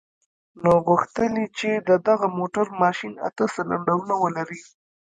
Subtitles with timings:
[0.63, 4.61] نو غوښتل يې چې د دغه موټر ماشين اته سلنډرونه ولري.